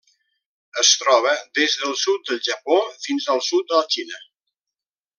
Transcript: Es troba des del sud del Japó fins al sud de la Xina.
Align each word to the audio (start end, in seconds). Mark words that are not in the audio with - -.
Es 0.83 0.93
troba 1.01 1.33
des 1.59 1.77
del 1.83 1.95
sud 2.05 2.25
del 2.31 2.41
Japó 2.49 2.81
fins 3.07 3.31
al 3.37 3.47
sud 3.53 3.71
de 3.73 3.79
la 3.81 3.87
Xina. 3.99 4.27